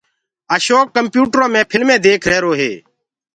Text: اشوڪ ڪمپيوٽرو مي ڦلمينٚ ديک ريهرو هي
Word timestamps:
اشوڪ 0.55 0.85
ڪمپيوٽرو 0.95 1.45
مي 1.53 1.61
ڦلمينٚ 1.71 2.03
ديک 2.05 2.21
ريهرو 2.31 2.51
هي 2.59 2.71